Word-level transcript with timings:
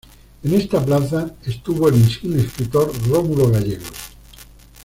En 0.41 0.55
esta 0.55 0.83
plaza 0.83 1.31
estuvo 1.45 1.87
el 1.87 1.95
insigne 1.97 2.41
escritor 2.41 2.91
Rómulo 3.07 3.51
Gallegos. 3.51 3.91